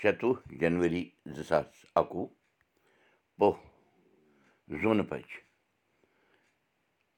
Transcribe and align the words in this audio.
شَتوُہ 0.00 0.34
جنؤری 0.60 1.04
زٕ 1.34 1.44
ساس 1.48 1.70
اَکوُہ 2.00 2.26
پوہ 3.38 3.52
زوٗنہٕ 4.80 5.08
بَجہِ 5.10 5.38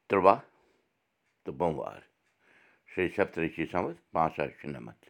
تُرٛواہ 0.08 0.40
تہٕ 1.44 1.54
بوموار 1.58 2.02
شیٚے 2.90 3.08
سَتتٕرشی 3.16 3.64
سَمَتھ 3.72 4.00
پانٛژھ 4.12 4.34
ساس 4.36 4.50
شُنَمَتھ 4.60 5.04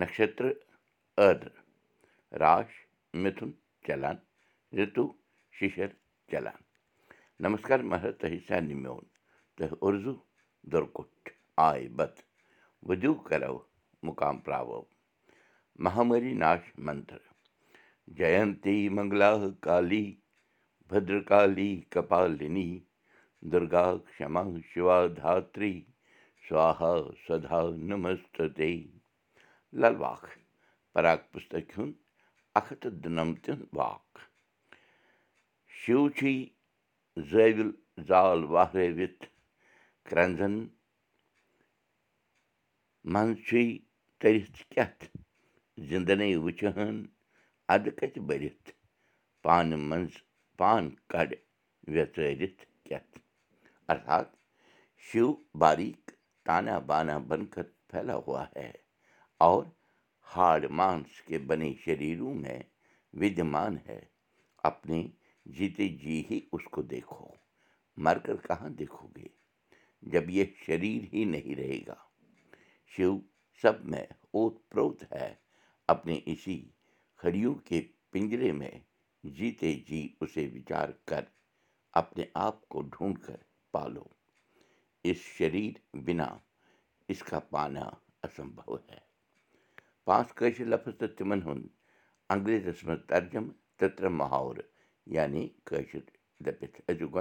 نَشترٕ 0.00 0.54
ٲدرٕ 1.16 1.56
راش 2.42 2.70
مِتھُن 3.22 3.50
چلان 3.86 4.16
رِتوٗ 4.76 5.08
شِشر 5.58 5.90
چلان 6.30 6.60
نمسکار 7.44 7.80
مہراج 7.90 8.14
تۄہہِ 8.20 8.38
سارنٕے 8.48 8.76
میون 8.82 9.04
تۄہہِ 9.56 9.74
اُرزوٗ 9.84 10.18
دُرکُٹھ 10.72 11.28
آے 11.66 11.88
بتہٕ 11.96 12.26
ؤدِو 12.88 13.12
کَرو 13.28 13.56
مُقام 14.06 14.36
پراوو 14.44 14.80
مہامری 15.84 16.32
ناش 16.42 16.72
منتر 16.86 17.18
جینتی 18.16 18.88
منگلا 18.96 19.32
کالی 19.64 20.04
بدرکالی 20.88 21.70
کپالِنی 21.92 22.70
دُرگا 23.52 23.86
کما 24.16 24.42
شِوا 24.70 24.98
دھاتری 25.16 25.74
سوہا 26.48 26.92
سدا 27.26 27.60
نمست 27.88 28.40
للواکھ 29.80 30.28
پراک 30.92 31.20
پُستک 31.32 31.68
ہُنٛد 31.78 31.94
اکھ 32.58 32.72
تہٕ 32.80 32.98
دُنَمتن 33.02 33.60
واکھ 33.76 34.18
شِو 35.80 36.08
چھی 36.16 36.34
زٲوِل 37.30 37.70
زال 38.08 38.40
کرٛنزن 40.08 40.54
منٛز 43.12 43.36
چھُے 43.46 43.62
تٔرِتھ 44.20 44.62
کیٛتھ 44.72 45.04
زِندَے 45.78 46.36
وٕچھہن 46.36 47.06
اَدٕ 47.68 47.90
کَتہِ 47.96 48.18
بٔرِتھ؟ 48.18 48.70
پانہٕ 49.42 49.78
منٛز 49.78 50.10
پان 50.56 50.90
کَڑ 51.08 51.34
ویژٲرِتھ 51.88 52.66
کیٛتھ؟ 52.84 53.18
ارتھات 53.88 54.26
شِو 54.96 55.34
باریٖک 55.54 56.10
تانا 56.44 56.78
بانا 56.78 57.18
بنکر 57.18 57.62
پھیلا 57.62 58.16
ہوا 58.16 58.46
ہے 58.56 58.72
اور 59.38 59.64
ہاڑ 60.36 60.68
مانس 60.68 61.30
میں 62.22 62.60
ودھمان 63.12 63.76
ہے۔ 63.88 64.00
اپنے 64.62 65.08
جیتے 65.46 65.88
جی 65.88 66.22
ہی 66.30 66.40
اس 66.52 66.64
کو 66.64 66.82
دیکھو۔ 66.82 67.28
مر 67.96 68.18
کر 68.18 68.36
کہاں 68.36 68.68
دیکھو 68.68 69.08
گے؟ 69.16 69.28
جب 70.02 70.30
یہ 70.30 70.44
شریر 70.66 71.14
ہی 71.14 71.24
نہیں 71.24 71.54
رہے 71.54 71.80
گا۔ 71.86 71.94
شیو 72.86 73.20
سب 73.62 73.84
میں 75.88 75.94
اوت 75.94 76.00
پروت 76.00 76.18
ہے 76.18 76.22
اپنے 76.22 76.32
اسی 76.32 76.70
کھڑیوں 77.16 77.54
کے 77.54 77.80
پنجرے 78.10 78.52
میں 78.52 78.70
جیتے 79.24 79.74
جی 79.74 80.16
اسے 80.20 80.48
وچار 80.54 80.88
کر 81.04 81.24
اپنے 81.92 82.24
آپ 82.34 82.68
کو 82.68 82.82
ڈھونڈ 82.82 83.18
کر 83.18 83.36
پالو 83.70 84.04
اس 85.04 85.16
شریر 85.16 85.98
بنا 86.06 86.38
اس 87.08 87.22
کا 87.22 87.40
پانا 87.40 87.90
اسمبھو 88.22 88.76
ہے 88.76 88.98
پانٛژھ 90.04 90.34
کٲشِر 90.34 90.64
لفظ 90.64 90.98
تہٕ 90.98 91.16
تِمن 91.16 91.42
ہُنٛد 91.42 91.68
انگریزس 92.30 92.84
منٛز 92.84 93.00
ترجم 93.06 93.50
تہٕ 93.76 93.96
ترٛےٚ 93.96 94.12
محور 94.12 94.56
یعنی 95.06 95.48
کٲشِر 95.64 96.00
دٔپِتھ 96.44 96.80
أزیُک 96.88 97.16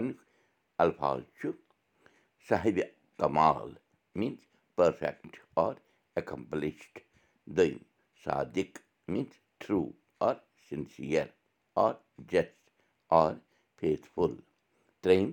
چھُ 8.23 8.29
صادِق 8.29 8.77
میٖنٕز 9.07 9.37
ٹروٗ 9.59 9.87
اور 10.25 10.35
سِنسِیر 10.69 11.25
جسٹ 12.31 12.59
اور 13.17 13.33
فیتھفُل 13.79 14.35
ترٛیٚیِم 15.01 15.31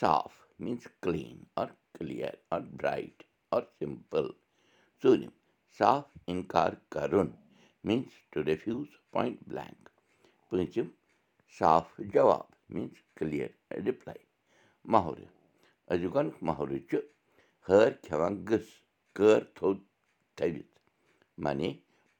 صاف 0.00 0.32
میٖنٕز 0.58 0.86
کلیٖن 1.02 1.42
اور 1.54 1.68
کٕلیر 1.94 2.34
اور 2.52 2.60
برٛایٹ 2.78 3.22
سِمپٕل 3.78 4.28
ژوٗرِم 5.02 5.30
صاف 5.78 6.04
اِنکار 6.30 6.72
کَرُن 6.94 7.30
میٖنٕز 7.84 8.12
بٕلینک 9.46 9.88
پوٗنٛژِم 10.48 10.88
صاف 11.58 12.00
جواب 12.14 12.46
میٖنٕز 12.74 13.02
کٕلیر 13.16 13.50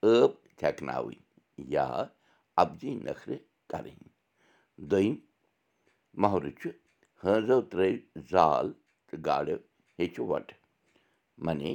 ٲب 0.04 0.30
تھٮ۪کناوٕنۍ 0.58 1.18
یا 1.74 1.86
اَبزی 2.62 2.90
نٔکھرٕ 3.04 3.38
کَرٕنۍ۔ 3.70 4.08
دوٚیِم 4.90 5.14
محرٕ 6.20 6.52
چھُ 6.60 6.68
ہٲنزو 7.22 7.58
ترٲوۍ 7.70 7.94
زال 8.30 8.66
تہٕ 9.08 9.20
گاڈٕ 9.26 9.48
ہیٚچھِ 9.98 10.18
وۄٹہٕ 10.30 10.60
معنی 11.44 11.72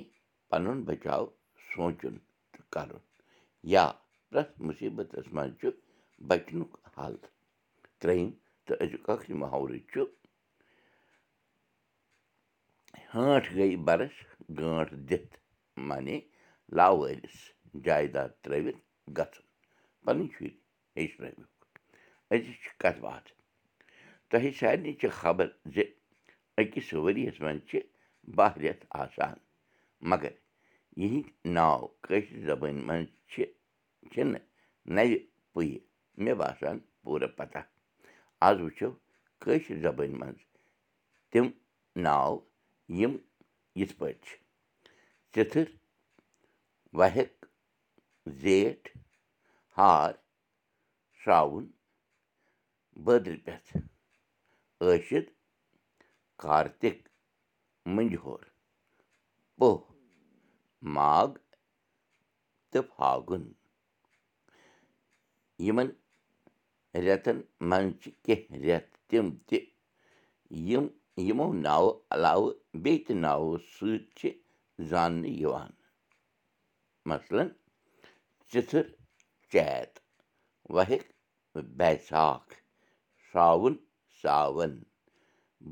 پَنُن 0.49 0.77
بَچاو 0.87 1.23
سونٛچُن 1.69 2.15
تہٕ 2.51 2.65
کَرُن 2.73 3.03
یا 3.73 3.85
پرٛٮ۪تھ 4.29 4.53
مُصیٖبتَس 4.65 5.27
منٛز 5.35 5.53
چھُ 5.59 5.67
بَچنُک 6.29 6.71
حل۔ 6.97 7.15
ترٛیٚیِم 7.99 8.29
تہٕ 8.65 8.77
أزیُک 8.83 9.05
ٲخری 9.09 9.33
محرٕ 9.41 9.79
چھُ 9.91 10.01
ہٲنٛٹھ 13.13 13.47
گٔے 13.55 13.75
بَرس 13.87 14.15
گٲنٛٹھ 14.57 14.93
دِتھ 15.09 15.33
معنی 15.87 16.17
لاوٲرِس 16.77 17.37
جایداد 17.85 18.29
ترٲوِتھ 18.43 18.79
گژھُن 19.17 19.45
پَنٕنۍ 20.05 20.27
شُرۍ 20.35 20.51
ہیٚچھنٲوِکھ 20.95 21.53
أزِچ 22.31 22.57
چھِ 22.63 22.69
کَتھ 22.81 22.99
باتھ 23.05 23.29
تۄہہِ 24.29 24.51
سارنٕے 24.59 24.93
چھِ 24.99 25.07
خبر 25.19 25.47
زِ 25.73 25.77
أکِس 26.59 26.89
ؤرِیَس 27.03 27.37
منٛز 27.43 27.61
چھِ 27.69 27.79
باہ 28.35 28.53
رٮ۪تھ 28.61 28.85
آسان 29.03 29.37
مگر 30.09 30.33
یِہِنٛدۍ 31.01 31.31
ناو 31.55 31.81
کٲشِر 32.05 32.39
زبٲنۍ 32.47 32.85
منٛز 32.87 33.07
چھِ 33.31 33.43
چھِنہٕ 34.11 34.43
نَوِ 34.95 35.11
پُیہِ 35.53 35.77
مےٚ 36.23 36.37
باسان 36.41 36.77
پوٗرٕ 37.03 37.31
پَتہ 37.37 37.61
آز 38.47 38.57
وٕچھو 38.61 38.89
کٲشِر 39.41 39.77
زبٲنۍ 39.85 40.17
منٛز 40.19 40.39
تِم 41.31 41.45
ناو 42.05 42.33
یِم 42.99 43.13
یِتھ 43.79 43.93
پٲٹھۍ 43.99 44.21
چھِ 44.25 44.37
چِتھٕر 45.33 45.67
وَہٮ۪ک 46.97 47.38
زیٹھ 48.41 48.89
ہار 49.77 50.13
شرٛاوُن 51.19 51.65
بٲدرِ 53.03 53.35
پٮ۪تھ 53.45 53.77
ٲشِد 54.81 55.25
کارتِک 56.43 56.97
مٔنٛجہور 57.85 58.43
پوہ 59.57 59.77
ماگ 60.95 61.31
تہٕ 62.71 62.87
پھاگُن 62.95 63.43
یِمن 65.65 65.89
رٮ۪تن 66.93 67.37
منٛز 67.69 67.93
چھِ 68.01 68.11
کینٛہہ 68.23 68.59
رٮ۪تھ 68.63 68.93
تِم 69.09 69.25
تہِ 69.47 69.59
یِم 70.69 70.85
یِمو 71.27 71.47
ناوٕ 71.65 71.93
علاوٕ 72.13 72.53
بیٚیہِ 72.83 73.05
تہِ 73.05 73.15
ناوو 73.23 73.57
سۭتۍ 73.73 74.05
چھِ 74.17 74.29
زاننہٕ 74.89 75.37
یِوان 75.41 75.71
مثلن 77.09 77.47
چِتھٕر 78.51 78.85
چیت 79.51 79.91
وہٮ۪ک 80.75 81.03
بیساکھ 81.77 82.53
شرٛاوُن 83.25 83.75
ساوَن 84.21 84.73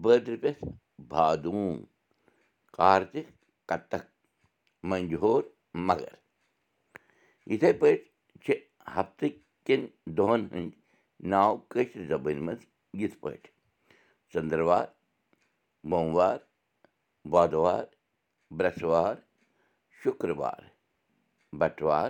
بٲدرِ 0.02 0.36
پٮ۪ٹھ 0.42 0.64
بادوٗن 1.12 1.78
کارتِک 2.78 3.28
کَتَک 3.70 4.06
مٔنٛجہور 4.90 5.44
مگر 5.88 6.14
یِتھَے 7.52 7.72
پٲٹھۍ 7.80 8.06
چھِ 8.44 8.48
ہفتہٕ 8.96 9.36
کٮ۪ن 9.66 9.82
دۄہَن 10.18 10.42
ہٕنٛدۍ 10.52 10.78
ناو 11.32 11.52
کٲشِر 11.72 12.02
زبٲنۍ 12.10 12.42
منٛز 12.46 12.62
یِتھ 13.00 13.18
پٲٹھۍ 13.22 13.52
ژٔنٛدٕروار 14.32 14.88
بوموار 15.90 16.38
بۄدوار 17.32 17.84
برٛٮ۪سوار 18.58 19.16
شُکروار 20.02 20.62
بَٹوار 21.60 22.10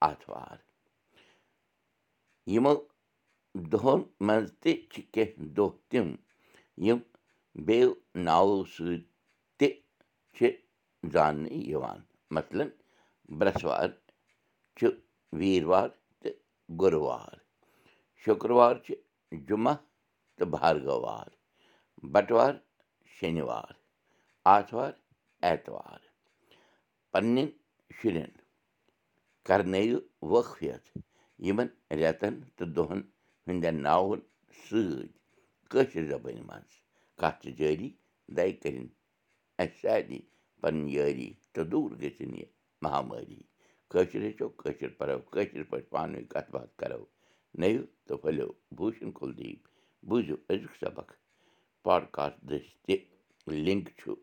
آتھوار 0.00 0.56
یِمو 2.52 2.74
دۄہَن 3.70 4.00
منٛز 4.26 4.52
تہِ 4.60 4.72
چھِ 4.90 5.02
کینٛہہ 5.12 5.48
دۄہ 5.56 5.70
تِم 5.90 6.08
یِم 6.86 6.98
بیٚیو 7.66 7.90
ناوو 8.24 8.64
سۭتۍ 8.74 9.02
تہِ 9.58 9.68
چھِ 10.34 10.46
زاننہٕ 11.12 11.52
یِوان. 11.70 12.00
مثلن 12.34 12.68
برٛٮ۪سوار 13.38 13.88
چھُ 14.76 14.86
ویٖروار 15.38 15.88
تہٕ 16.20 16.34
گُروار. 16.80 17.36
شُکروار 18.24 18.74
چھِ 18.84 18.94
جُمعہ 19.48 19.74
تہٕ 20.36 20.48
بارگوار 20.52 21.28
بَٹوار 22.12 22.54
شنِوار 23.14 23.72
آتھوار 24.54 24.92
ایتوار. 25.42 26.00
پنٛنٮ۪ن 27.12 27.48
شُرٮ۪ن 27.96 28.45
کَرنٲیِو 29.46 29.98
وٲقفِیت 30.30 30.84
یِمن 31.46 31.68
رٮ۪تن 31.98 32.34
تہٕ 32.56 32.68
دۄہن 32.76 33.00
ہٕنٛدٮ۪ن 33.46 33.76
ناوَن 33.86 34.20
سۭتۍ 34.64 35.08
کٲشِر 35.70 36.04
زبٲنۍ 36.10 36.42
منٛز 36.48 36.72
کَتھ 37.20 37.38
چھِ 37.42 37.50
جٲری 37.58 37.88
دَے 38.36 38.46
کٔرِنۍ 38.62 38.88
اَسہِ 39.62 39.76
سارنٕے 39.82 40.20
پَنٕنۍ 40.60 40.90
یٲری 40.96 41.30
تہٕ 41.52 41.64
دوٗر 41.70 41.90
گٔژھِنۍ 42.02 42.38
یہِ 42.38 42.46
مہامٲری 42.82 43.40
کٲشِر 43.90 44.22
ہیٚچھو 44.26 44.48
کٲشِر 44.60 44.90
پَرو 44.98 45.18
کٲشِر 45.32 45.62
پٲٹھۍ 45.70 45.90
پانہٕ 45.92 46.16
ؤنۍ 46.16 46.28
کَتھ 46.32 46.50
باتھ 46.54 46.72
کَرو 46.80 47.04
نٔیِو 47.60 47.82
تہٕ 48.06 48.18
پھٔلِو 48.22 48.48
بوٗشن 48.76 49.10
کُلدیٖپ 49.18 49.60
بوٗزِو 50.08 50.36
أزیُک 50.50 50.74
سبق 50.82 51.08
پاڈکاسٹ 51.84 52.38
دٔسۍ 52.48 52.72
تہِ 52.84 52.94
لِنک 53.66 53.88
چھُ 53.98 54.14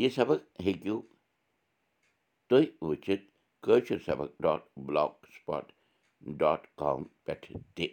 یہِ 0.00 0.10
سبق 0.18 0.40
ہیٚکِو 0.64 0.96
تُہۍ 2.52 2.66
وٕچھِتھ 2.88 3.24
کٲشِر 3.64 3.98
سبق 4.06 4.30
dot 4.42 4.62
block 4.86 5.12
spot 5.34 5.66
dot 6.40 6.62
com 6.80 7.00
پٮ۪ٹھٕ 7.24 7.54
تہِ 7.74 7.86